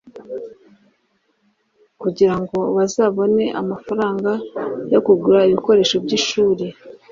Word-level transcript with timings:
kugirango 2.01 2.57
bazabone 2.75 3.43
amafaranga 3.61 4.31
yo 4.93 4.99
kugura 5.05 5.39
ibikoresho 5.47 5.95
by’ishuri 6.03 6.65